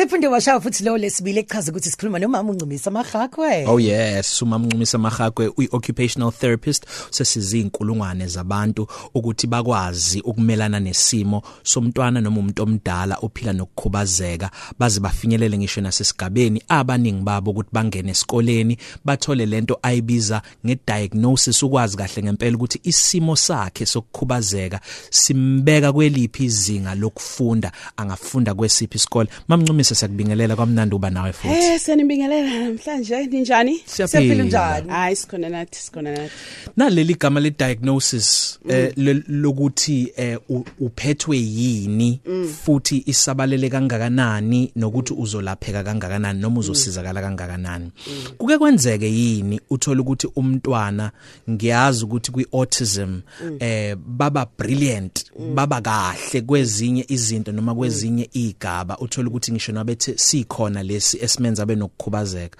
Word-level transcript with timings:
Sephinde 0.00 0.28
washaya 0.28 0.60
futhi 0.60 0.84
lo 0.84 0.96
lesibili 0.96 1.40
echaza 1.40 1.72
ukuthi 1.72 1.90
sikhuluma 1.90 2.18
nomama 2.18 2.52
uncumisa 2.52 2.90
Magakwe. 2.90 3.66
Oh 3.66 3.78
yes, 3.78 4.42
umama 4.42 4.64
uncumisa 4.64 4.98
Magakwe 4.98 5.52
uyi-occupational 5.56 6.32
therapist 6.32 6.86
sesizinkulungwane 7.10 8.26
zabantu 8.26 8.86
ukuthi 9.14 9.46
bakwazi 9.46 10.20
ukumelana 10.20 10.80
nesimo 10.80 11.42
somntwana 11.62 12.20
noma 12.20 12.40
umuntu 12.40 12.62
omdala 12.62 13.18
ophila 13.22 13.52
nokukhubazeka 13.52 14.50
baze 14.78 15.00
bafinyelele 15.00 15.58
ngisho 15.58 15.80
nasesigabeni 15.80 16.62
abaningi 16.68 17.22
babo 17.22 17.50
ukuthi 17.50 17.70
bangene 17.72 18.10
esikoleni 18.10 18.78
bathole 19.04 19.46
lento 19.46 19.78
ayibiza 19.82 20.42
ngediagnosis 20.66 21.62
ukwazi 21.62 21.96
kahle 21.96 22.22
ngempela 22.22 22.56
ukuthi 22.56 22.80
isimo 22.82 23.36
sakhe 23.36 23.86
sokukhubazeka 23.86 24.80
simbeka 25.10 25.92
kweliphi 25.92 26.44
izinga 26.44 26.94
lokufunda 26.94 27.72
angafunda 27.96 28.54
kwesiphi 28.54 28.96
isikole 28.96 29.28
mamncumisa 29.48 29.89
siyakubingelela 29.94 30.56
kwamnandi 30.56 30.94
uba 30.94 31.10
nawe 31.10 31.32
futhi. 31.32 31.54
Eh 31.54 31.80
senibingelela 31.80 32.58
namhlanje. 32.60 33.26
Ninjani? 33.26 33.80
Siyaphila. 33.86 34.44
Njani? 34.44 34.88
Hayi 34.88 35.16
sikhona 35.16 35.48
nathi 35.48 35.78
sikhona 35.78 36.10
nathi. 36.10 36.32
naleli 36.76 37.14
gama 37.14 37.40
le 37.40 37.50
diagnosis 37.50 38.58
eh 38.68 38.92
le- 38.96 39.22
lokuthi 39.28 40.12
eh 40.16 40.38
u- 40.48 40.64
uphethwe 40.80 41.36
yini 41.38 42.20
futhi 42.64 43.02
isabalele 43.06 43.68
kangakanani 43.70 44.72
nokuthi 44.76 45.12
uzolapheka 45.14 45.84
kangakanani 45.84 46.40
noma 46.40 46.60
uzosizakala 46.60 47.20
kangakanani. 47.20 47.90
Kuke 48.38 48.58
kwenzeke 48.58 49.06
yini 49.12 49.60
uthola 49.70 50.00
ukuthi 50.00 50.28
umntwana 50.36 51.10
ngiyazi 51.50 52.04
ukuthi 52.04 52.30
kwi 52.32 52.46
autism 52.52 53.20
eh 53.60 53.96
baba 54.06 54.46
brilliant 54.58 55.24
baba 55.54 55.80
kahle 55.80 56.40
kwezinye 56.40 57.04
izinto 57.08 57.52
noma 57.52 57.74
kwezinye 57.74 58.28
igaba. 58.32 58.98
Uthola 58.98 59.28
ukuthi 59.28 59.52
ngisho 59.52 59.72
nabethe 59.80 60.18
sikhona 60.18 60.82
lesi 60.82 61.18
esimenza 61.20 61.66
benokukhubazeka 61.66 62.58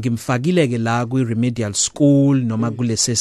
ngimfakile 0.00 0.68
ke 0.68 0.78
la 0.78 1.06
kwi 1.06 1.24
remedial 1.24 1.74
school 1.74 2.40
noma 2.40 2.70
kulese 2.70 3.12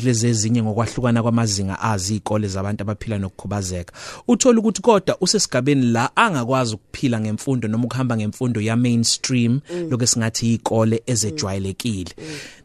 lezi 0.00 0.26
ezinye 0.26 0.62
ngokwahlukana 0.62 1.22
kwamazinga 1.22 1.80
azi 1.80 2.14
izikole 2.14 2.48
zabantu 2.48 2.82
abaphila 2.82 3.18
nokukhubazeka. 3.18 3.94
Uthola 4.28 4.58
ukuthi 4.58 4.82
kodwa 4.82 5.16
usesigabeni 5.20 5.86
la 5.92 6.16
angakwazi 6.16 6.74
ukuphila 6.74 7.20
ngemfundo 7.20 7.68
noma 7.68 7.84
ukuhamba 7.84 8.16
ngemfundo 8.16 8.60
ya 8.60 8.76
mainstream 8.76 9.60
lokho 9.90 10.06
singathi 10.06 10.46
izikole 10.46 11.02
ezejwayelekile. 11.06 12.10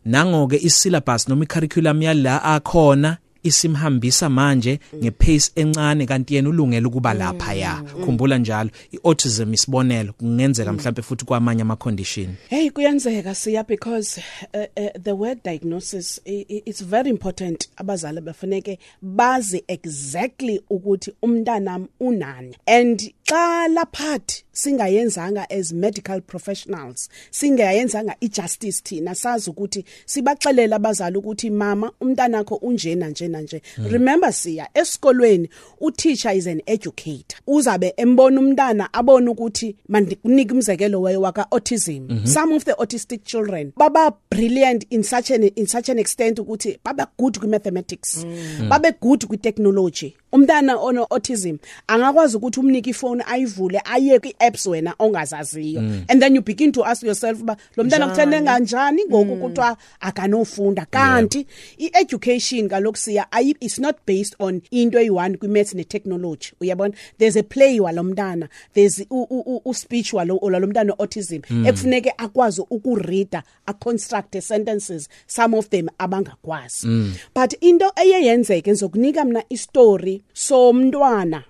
Nangoke 0.06 0.58
isyllabus 0.58 1.28
noma 1.28 1.44
icurriculum 1.44 2.02
yala 2.02 2.44
akhona 2.44 3.18
isimhambisa 3.44 4.30
manje 4.30 4.80
ngepace 4.96 5.52
encane 5.56 6.06
kanti 6.06 6.36
yena 6.36 6.50
ulungele 6.50 6.88
ukuba 6.88 7.14
lapha 7.14 7.54
ya 7.54 7.84
khumbula 8.06 8.38
njalo 8.38 8.70
iautism 8.92 9.54
isibonelo 9.54 10.14
kungenzeka 10.14 10.74
mhlawumbe 10.74 11.02
futhi 11.02 11.26
kwamanye 11.26 11.62
ama 11.62 11.76
condition 11.76 12.28
Hey 12.50 12.70
kuyenzeka 12.70 13.36
siya 13.36 13.64
because 13.64 14.22
uh, 14.54 14.60
uh, 14.84 15.02
the 15.04 15.12
word 15.12 15.38
diagnosis 15.44 16.22
i- 16.26 16.46
i- 16.50 16.64
it's 16.66 16.86
very 16.86 17.10
important. 17.10 17.70
Abazali 17.76 18.22
bafaneke 18.22 18.80
bazi 19.02 19.64
exactly 19.68 20.62
ukuthi 20.70 21.12
umntana 21.22 21.80
unani. 22.00 22.56
And 22.68 23.14
xa 23.30 23.68
laphathi 23.68 24.44
singayenzanga 24.52 25.46
as 25.52 25.72
medical 25.74 26.22
professionals 26.22 27.10
singayenzanga 27.32 28.16
ijustice 28.22 28.82
thina 28.84 29.16
sazi 29.16 29.50
ukuthi 29.50 29.86
sibaxelela 30.06 30.76
abazali 30.76 31.18
ukuthi 31.18 31.50
mama 31.50 31.92
umntanakho 32.02 32.56
unjena 32.56 33.10
njena 33.10 33.42
nje 33.42 33.62
remember 33.92 34.34
siya 34.34 34.70
esikolweni 34.74 35.50
uteacher 35.82 36.36
is 36.38 36.48
an 36.48 36.62
educator. 36.66 37.40
Uzabe 37.48 37.94
embona 37.98 38.40
umntana 38.40 38.94
abone 38.94 39.30
ukuthi 39.30 39.76
mandikunika 39.88 40.54
umzekelo 40.54 41.02
wayo 41.02 41.22
waka 41.22 41.52
autism 41.52 42.26
some 42.26 42.56
of 42.56 42.66
the 42.66 42.72
autistic 42.72 43.24
children 43.24 43.72
baba 43.78 44.14
brilliant 44.32 44.86
in 44.90 45.04
such 45.04 45.32
an 45.32 45.44
in 45.44 45.68
such 45.68 45.90
an 45.90 46.00
extent 46.00 46.40
ukuthi 46.40 46.80
baba 46.84 47.08
good 47.18 47.40
kwi 47.40 47.48
mathematics 47.48 48.26
babe 48.70 48.92
good 49.02 49.26
kwi 49.26 49.38
technology 49.38 50.16
umntana 50.32 50.78
ono 50.78 51.04
autism 51.10 51.58
angakwazi 51.88 52.38
ukuthi 52.38 52.60
umnike 52.60 52.90
ifone 52.90 53.24
ayivule 53.28 53.82
aye 53.86 54.20
kwi 54.20 54.36
apps 54.40 54.66
wena 54.66 54.96
ongazaziyo. 55.00 55.82
And 56.10 56.22
then 56.22 56.36
you 56.36 56.42
begin 56.42 56.72
to 56.72 56.86
ask 56.86 57.04
yourself 57.04 57.44
ba 57.44 57.58
lo 57.78 57.84
mntana 57.84 58.08
kuthene 58.08 58.42
kanjani? 58.42 59.02
Ngoku 59.10 59.36
kuthiwa 59.38 59.78
akanofunda. 60.00 60.86
Kanti 60.86 61.46
i-education 61.78 62.70
kaloku 62.70 62.98
siya 62.98 63.26
ayi- 63.32 63.56
it's 63.60 63.80
not 63.80 63.96
based 64.06 64.36
on 64.40 64.62
into 64.72 64.98
eyi-one 65.00 65.38
kwi-maths 65.38 65.74
ne-technology. 65.76 66.52
Uyabona? 66.62 66.94
There's 67.18 67.36
a 67.36 67.44
play 67.44 67.80
walo 67.80 68.04
mntana. 68.04 68.50
There's 68.74 69.00
u- 69.10 69.28
u- 69.30 69.44
u- 69.46 69.62
u-speech 69.66 70.14
walo 70.14 70.38
walo 70.42 70.68
mntana 70.68 70.94
autism. 71.00 71.42
Ekufuneke 71.68 72.14
akwazi 72.18 72.62
ukureada 72.70 73.44
aconstruct 73.66 74.40
sentences 74.42 75.10
some 75.28 75.58
of 75.58 75.70
them 75.70 75.88
abangakwazi. 75.98 76.88
But 77.36 77.54
into 77.62 77.92
eyeyenzeke 77.96 78.72
ngizokunika 78.72 79.26
mina 79.26 79.44
istory 79.50 80.19
somntwana 80.34 81.44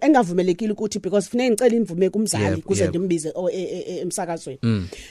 engavumelekile 0.00 0.72
ukuthi 0.72 0.98
because 0.98 1.28
funeka 1.28 1.50
ngicela 1.50 1.76
imvume 1.76 2.10
kumzali 2.10 2.62
kuze 2.62 2.86
ndimbize 2.88 3.32
o- 3.34 3.50
e- 3.50 3.62
e- 3.62 3.84
e- 3.86 3.98
emsakazweni. 4.00 4.58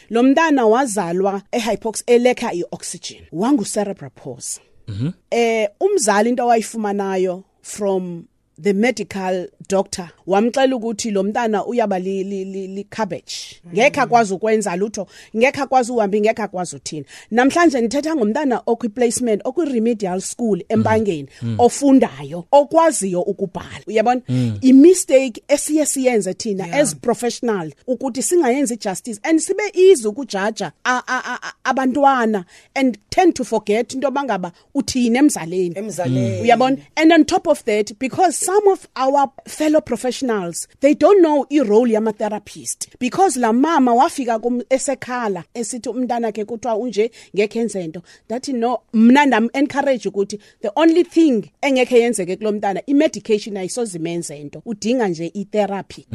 Lo 0.09 0.23
mntana 0.23 0.65
wazalwa 0.65 1.41
ehypox 1.51 2.03
elekha 2.07 2.53
ioxygen. 2.53 3.21
Wangucerebral 3.31 4.11
palsy. 4.11 4.59
Eh 5.31 5.69
umzali 5.79 6.29
into 6.29 6.43
awayifumanayo 6.43 7.43
from 7.61 8.25
the 8.61 8.73
medical 8.73 9.47
doctor 9.69 10.09
wamxela 10.27 10.75
ukuthi 10.75 11.11
lo 11.11 11.23
mntana 11.23 11.65
uyaba 11.65 11.99
li, 11.99 12.23
li, 12.23 12.45
li, 12.45 12.67
li 12.67 12.83
cabbage. 12.83 13.61
Ngeke 13.73 13.99
akwazi 14.01 14.33
ukwenza 14.33 14.75
lutho 14.75 15.07
ngeke 15.37 15.61
akwazi 15.61 15.91
uhamba 15.91 16.17
ngeke 16.19 16.41
akwazi 16.41 16.75
uthina 16.75 17.05
namhlanje 17.31 17.81
nithetha 17.81 18.15
ngomntana 18.15 18.61
okwi 18.65 18.89
placement 18.89 19.41
okwi 19.45 19.65
remedial 19.65 20.21
school 20.21 20.63
empangeni 20.69 21.27
ofundayo 21.57 22.45
okwaziyo 22.51 23.21
ukubhala. 23.21 23.79
Uyabona? 23.87 24.21
I 24.61 24.73
mistake 24.73 25.43
esiye 25.47 25.85
siyenze 25.85 26.33
thina 26.33 26.73
as 26.73 26.95
professional 26.95 27.71
ukuthi 27.87 28.21
singayenzi 28.23 28.77
justice 28.77 29.19
and 29.23 29.39
sibe 29.39 29.63
easy 29.73 30.07
ukujaja 30.07 30.71
a- 30.83 31.01
a- 31.07 31.23
a- 31.25 31.39
a- 31.43 31.53
abantwana 31.63 32.45
and 32.75 32.97
tend 33.09 33.33
to 33.35 33.43
forget 33.43 33.93
into 33.93 34.11
bangaba 34.11 34.51
uthini 34.75 35.17
emzaleni. 35.17 35.73
Emzaleni. 35.75 36.41
uyabona? 36.41 36.77
And 36.95 37.11
on 37.13 37.25
top 37.25 37.47
of 37.47 37.63
that 37.65 37.91
because 37.99 38.42
some 38.43 38.67
of 38.67 38.87
our 38.95 39.31
fellow 39.47 39.81
professionals 39.81 40.67
they 40.81 40.93
don't 40.93 41.21
know 41.21 41.45
i 41.49 41.59
role 41.63 41.87
yama 41.87 42.11
therapist 42.11 42.89
because 42.99 43.39
la 43.39 43.53
mama 43.53 43.93
wafika 43.93 44.39
kum 44.39 44.61
esekhala 44.69 45.43
esithi 45.53 45.89
umntana 45.89 46.31
ke 46.31 46.45
kuthiwa 46.45 46.75
unje 46.75 47.11
ngeke 47.35 47.59
enze 47.59 47.83
into 47.83 48.01
that 48.27 48.47
no 48.47 48.81
mina 48.93 49.25
ndam 49.25 49.49
encourage 49.53 50.09
ukuthi 50.09 50.39
the 50.61 50.71
only 50.75 51.03
thing 51.03 51.51
engeke 51.61 51.99
yenzeke 51.99 52.35
kulomntana 52.35 52.81
i 52.87 52.93
medication 52.93 53.57
ayisozimenze 53.57 54.37
into 54.37 54.61
udinga 54.65 55.07
nje 55.07 55.31
i 55.33 55.45
therapy 55.45 56.05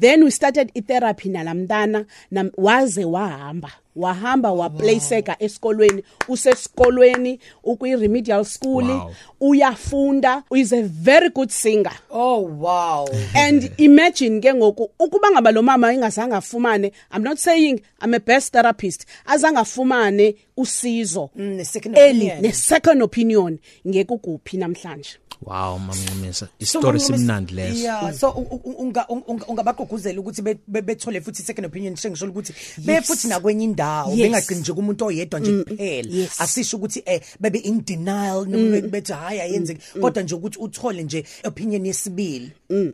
then 0.00 0.22
we 0.22 0.30
started 0.30 0.70
i 0.74 0.80
therapy 0.80 1.28
nalamntana 1.28 2.06
nam 2.30 2.50
waze 2.56 3.04
wahamba. 3.04 3.72
Wahamba 3.96 4.52
waplayseka 4.52 5.36
esikolweni 5.42 6.02
usesikolweni 6.28 7.38
ukwi 7.64 7.96
remedial 7.96 8.44
school 8.44 8.84
Wow. 8.90 9.10
uyafunda 9.40 10.42
is 10.54 10.72
a 10.72 10.82
very 10.82 11.30
good 11.30 11.50
singer. 11.50 11.92
Oh 12.10 12.40
wow. 12.42 13.08
and 13.34 13.70
imagine 13.78 14.40
ke 14.40 14.54
ngoku 14.54 14.90
ukuba 14.98 15.30
ngaba 15.30 15.52
lo 15.52 15.62
mama 15.62 15.92
ingazange 15.92 16.34
afumane 16.34 16.92
i'm 17.16 17.22
not 17.22 17.38
saying 17.38 17.80
i'm 18.04 18.14
a 18.14 18.18
best 18.20 18.52
therapist 18.52 19.06
azange 19.26 19.58
afumane 19.58 20.34
usizo 20.56 21.30
Mm, 21.36 21.56
ne 21.56 21.64
second 21.64 21.96
early 21.98 22.26
opinion. 22.26 22.42
ne 22.42 22.52
second 22.52 23.02
opinion 23.02 23.58
ngeke 23.88 24.16
kuphi 24.16 24.56
namhlanje. 24.56 25.10
Wow 25.46 25.78
mamncumisa 25.78 26.46
So, 26.46 26.48
istory 26.58 26.86
Mama, 26.86 26.98
simnandi 27.00 27.54
leso. 27.54 27.78
Yeah, 27.78 28.12
so 28.14 28.30
u- 28.30 28.60
u- 28.64 28.74
unga 28.78 29.06
unga- 29.08 29.46
ungabagqugquzela 29.48 30.20
ukuthi 30.20 30.42
be- 30.42 30.58
be- 30.68 30.82
bethole 30.82 31.20
futhi 31.20 31.42
second 31.42 31.66
opinion 31.66 31.96
shengisho 31.96 32.26
ukuthi 32.26 32.52
be 32.86 33.00
futhi 33.00 33.28
nakwenye 33.28 33.64
indawo 33.82 34.10
Yes. 34.14 34.22
bengagcini 34.22 34.60
nje 34.60 34.72
kumuntu 34.72 35.04
oyedwa 35.06 35.40
nje 35.40 35.62
kuphela. 35.64 36.08
yes. 36.14 36.40
Asisho 36.40 36.76
ukuthi 36.76 37.02
eh 37.06 37.20
bebe 37.40 37.58
in 37.58 37.82
denial 37.84 38.46
noma 38.48 38.70
be- 38.70 38.88
bethi 38.88 39.12
hayi 39.12 39.40
ayenze 39.40 39.76
kodwa 40.00 40.22
nje 40.22 40.34
ukuthi 40.34 40.58
uthole 40.58 41.02
nje 41.02 41.24
opinion 41.44 41.86
yesibili. 41.86 42.50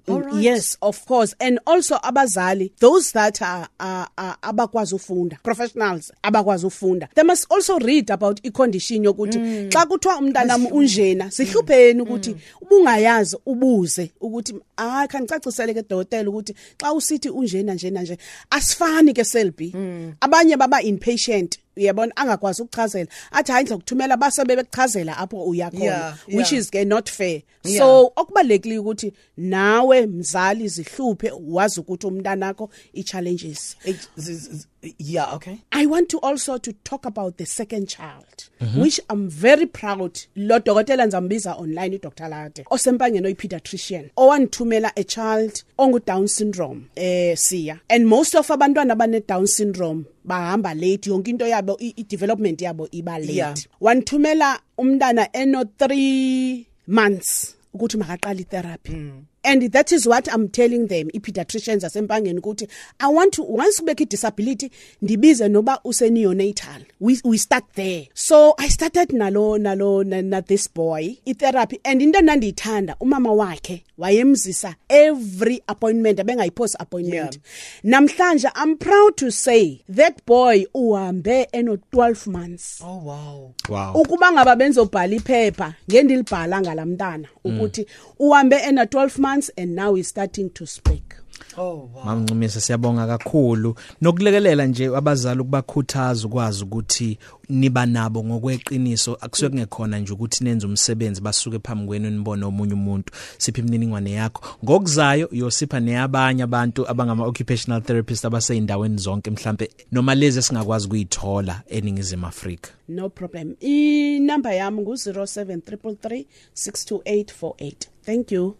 Alright. 0.08 0.34
yes 0.42 0.76
of 0.82 1.04
course. 1.06 1.34
And 1.40 1.58
also 1.66 1.96
abazali 1.96 2.72
those 2.78 3.12
that 3.12 3.40
are, 3.42 3.68
are, 3.78 4.08
are 4.18 4.36
abakwazi 4.42 4.94
ufunda 4.94 5.38
professionals 5.42 6.12
abakwazi 6.22 6.66
ufunda 6.66 7.08
they 7.14 7.22
must 7.22 7.46
also 7.50 7.78
read 7.78 8.10
about 8.10 8.40
i 8.44 8.50
condition 8.50 9.04
yokuthi 9.04 9.38
xa 9.68 9.86
kuthiwa 9.86 10.18
umntana 10.18 10.52
wami 10.52 10.70
unjena 10.70 11.30
sihlupheni 11.30 12.02
ukuthi 12.02 12.36
ubungayazi 12.60 13.36
ubuze 13.46 14.10
ukuthi 14.20 14.54
hayi 14.76 15.08
kanicacisele 15.08 15.74
ke 15.74 15.82
dokotela 15.82 16.30
ukuthi 16.30 16.54
xa 16.78 16.92
usithi 16.92 17.30
unjena 17.30 17.74
njena 17.74 18.02
nje 18.02 18.18
asifani 18.50 19.12
ke 19.12 19.24
selbi 19.24 19.74
abanye 20.20 20.56
baba 20.56 20.82
impatient. 20.82 21.58
Uyabona 21.78 22.16
angakwazi 22.16 22.62
ukuchazela 22.62 23.08
athi 23.32 23.52
hayi 23.52 23.64
ngizokuthumela 23.64 24.16
base 24.16 24.44
bebekuchazela 24.44 25.16
apho 25.18 25.44
uya 25.44 25.70
khona 25.70 25.84
Yeah, 25.84 26.14
which 26.28 26.52
yeah. 26.52 26.60
is 26.62 26.70
ke 26.70 26.84
not 26.84 27.10
fair 27.10 27.42
Yeah. 27.64 27.78
so 27.78 28.12
okubalekile 28.16 28.78
ukuthi 28.78 29.12
nawe 29.36 30.06
mzali 30.06 30.68
zihluphe 30.68 31.32
wazi 31.48 31.80
ukuthi 31.80 32.06
umntanakho 32.06 32.70
i 32.92 33.02
challenges 33.02 33.76
It- 33.84 34.08
z- 34.16 34.34
z- 34.34 34.66
yeah 34.98 35.34
okay 35.34 35.56
I 35.72 35.86
want 35.86 36.08
to 36.10 36.18
also 36.18 36.58
to 36.58 36.72
talk 36.72 37.06
about 37.06 37.36
the 37.36 37.46
second 37.46 37.88
child 37.88 38.50
mm 38.60 38.66
-hmm. 38.68 38.82
which 38.82 39.00
I'm 39.10 39.28
very 39.28 39.66
proud 39.66 40.18
lo 40.36 40.58
dokotela 40.58 41.06
nzambiza 41.06 41.54
online 41.56 41.96
uDr 41.96 42.28
Lade 42.28 42.64
osempangeni 42.70 43.26
oyi 43.26 43.34
pediatrician 43.34 44.10
owanithumela 44.16 44.92
a 44.96 45.04
child 45.04 45.64
ongu 45.78 46.00
down 46.06 46.26
syndrome 46.26 46.80
eh 46.94 47.36
siya 47.36 47.78
and 47.88 48.06
most 48.06 48.34
of 48.34 48.50
abantwana 48.50 48.92
abane 48.92 49.20
down 49.28 49.46
syndrome 49.46 50.04
bahamba 50.24 50.74
late 50.74 51.10
yonke 51.10 51.30
into 51.30 51.46
yabo 51.46 51.76
i 51.80 51.94
i- 51.96 52.02
development 52.04 52.62
yabo 52.62 52.88
iba 52.90 53.18
late 53.18 53.32
Yeah. 53.32 53.56
wanithumela 53.80 54.60
umntana 54.78 55.28
eno 55.32 55.62
3 55.62 56.64
months 56.86 57.54
ukuthi 57.74 57.96
makaqala 57.96 58.40
itherapy 58.40 58.92
mm. 58.92 59.24
And 59.48 59.72
that 59.72 59.92
is 59.92 60.06
what 60.06 60.28
i'm 60.34 60.48
telling 60.48 60.86
them 60.88 61.08
i-pediatricians 61.12 61.84
asempangeni 61.84 62.38
ukuthi 62.38 62.68
i 62.98 63.14
want 63.14 63.32
to 63.32 63.42
once 63.42 63.78
kubekho 63.78 64.02
i-disability 64.02 64.70
ndibize 65.02 65.48
noba 65.48 65.80
useneonatal. 65.84 66.82
We, 67.00 67.20
we 67.24 67.38
start 67.38 67.64
there. 67.74 68.08
So 68.14 68.54
i 68.58 68.68
started 68.68 69.08
nalo 69.10 69.58
nalo 69.58 70.04
na, 70.04 70.22
na 70.22 70.40
this 70.40 70.68
boy 70.68 71.16
i-therapy. 71.26 71.80
And 71.84 72.02
into 72.02 72.18
endandiyithanda 72.18 72.96
umama 73.00 73.32
wakhe 73.32 73.84
wayemzisa 73.98 74.74
every 74.88 75.62
appointment 75.66 76.18
abengayi-post 76.18 76.76
appointment. 76.80 77.38
Yeah. 77.82 78.00
namhlanje 78.00 78.48
i'm 78.56 78.76
proud 78.76 79.16
to 79.16 79.30
say 79.30 79.82
that 79.88 80.26
boy 80.26 80.64
uhambe 80.74 81.48
eno-12 81.52 82.26
months. 82.26 82.82
Oh 82.84 82.98
wow. 82.98 83.54
Wow. 83.68 83.94
Ukuba 83.94 84.32
ngaba 84.32 84.56
benzobhala 84.56 85.16
iphepha 85.16 85.74
ngendilibhala 85.90 86.60
ngalamntana 86.60 87.28
ukuthi 87.44 87.86
uhambe 88.18 88.56
ena 88.56 88.84
12 88.84 89.20
months 89.38 89.50
and 89.56 89.74
now 89.74 89.94
he's 89.94 90.08
starting 90.08 90.50
to 90.50 90.66
speak. 90.66 91.14
Oh 91.56 91.90
wow. 91.94 92.04
Mamncumisa 92.04 92.60
siyabonga 92.60 93.06
kakhulu. 93.06 93.74
Nokulekelela 94.00 94.66
nje 94.66 94.86
abazali 94.86 95.40
ukubakhuthaza 95.40 96.26
ukwazi 96.26 96.64
ukuthi 96.64 97.18
niba 97.48 97.86
nabo 97.86 98.24
ngokweqiniso 98.24 99.14
akusuke 99.20 99.48
kungekhona 99.50 99.98
nje 99.98 100.12
ukuthi 100.12 100.44
nenze 100.44 100.66
umsebenzi 100.66 101.20
basuke 101.20 101.58
phambi 101.58 101.86
kwenu 101.86 102.10
nibone 102.10 102.44
omunye 102.44 102.72
umuntu. 102.74 103.12
Sipha 103.38 103.60
imininingwane 103.60 104.12
yakho. 104.12 104.42
Ngokuzayo 104.64 105.26
uyosipha 105.26 105.80
neyabanye 105.80 106.42
abantu 106.42 106.90
abangama 106.90 107.26
occupational 107.26 107.82
therapists 107.82 108.24
abaseyindaweni 108.24 108.98
zonke 108.98 109.30
mhlambe 109.30 109.70
noma 109.92 110.14
lezi 110.14 110.42
singakwazi 110.42 110.88
kuyithola 110.88 111.62
eningizimu 111.68 112.26
Afrika. 112.26 112.70
No 112.88 113.08
problem. 113.08 113.54
Inumber 113.60 114.52
yami 114.52 114.82
ngu-0733 114.82 116.24
62848 116.54 117.74
thank 118.04 118.32
you. 118.32 118.56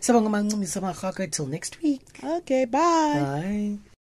Sabonga 0.00 0.30
mancumisa 0.30 0.80
mahaka 0.80 1.26
till 1.30 1.46
next 1.46 1.82
week. 1.82 2.02
Okay 2.22 2.64
bye. 2.66 3.20
Bye. 3.20 3.78